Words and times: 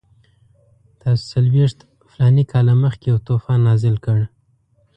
تاسو 1.01 1.23
څلوېښت 1.33 1.79
فلاني 2.11 2.43
کاله 2.51 2.73
مخکې 2.83 3.05
یو 3.11 3.17
طوفان 3.27 3.59
نازل 3.67 3.95
کړ. 4.05 4.19